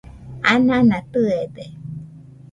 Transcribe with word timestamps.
anana 0.51 0.97
tɨede 1.11 1.63